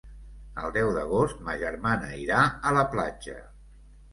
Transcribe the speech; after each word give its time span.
El 0.61 0.71
deu 0.77 0.87
d'agost 0.95 1.45
ma 1.49 1.55
germana 1.65 2.09
irà 2.23 2.41
a 2.71 2.73
la 2.79 2.87
platja. 2.95 3.37